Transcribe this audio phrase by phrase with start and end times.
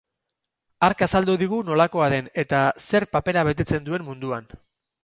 [0.87, 4.53] Hark azaldu digu nolakoa den, eta zer papera betetzen duen munduan.